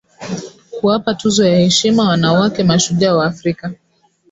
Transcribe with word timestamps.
kuwapa 0.79 1.13
tuzo 1.13 1.45
ya 1.47 1.57
heshima 1.59 2.07
wanawake 2.09 2.63
mashujaa 2.63 3.13
wa 3.15 3.25
Afrika 3.25 3.73